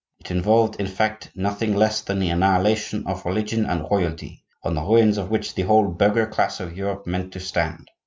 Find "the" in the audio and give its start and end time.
2.17-2.29, 4.73-4.81, 5.53-5.61